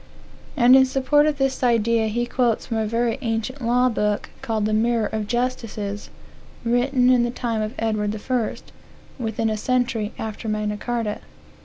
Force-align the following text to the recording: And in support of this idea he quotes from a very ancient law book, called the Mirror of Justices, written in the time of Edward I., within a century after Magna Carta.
And 0.57 0.75
in 0.75 0.87
support 0.87 1.27
of 1.27 1.37
this 1.37 1.61
idea 1.63 2.07
he 2.07 2.25
quotes 2.25 2.65
from 2.65 2.77
a 2.77 2.87
very 2.87 3.19
ancient 3.21 3.61
law 3.63 3.87
book, 3.87 4.31
called 4.41 4.65
the 4.65 4.73
Mirror 4.73 5.05
of 5.13 5.27
Justices, 5.27 6.09
written 6.65 7.11
in 7.11 7.21
the 7.21 7.29
time 7.29 7.61
of 7.61 7.75
Edward 7.77 8.15
I., 8.27 8.53
within 9.19 9.47
a 9.51 9.57
century 9.57 10.11
after 10.17 10.49
Magna 10.49 10.77
Carta. 10.77 11.19